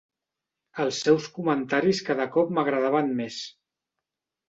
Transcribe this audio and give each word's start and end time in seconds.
Els 0.85 1.01
seus 1.03 1.27
comentaris 1.37 2.01
cada 2.09 2.29
cop 2.39 2.57
m'agradaven 2.59 3.17
més. 3.23 3.43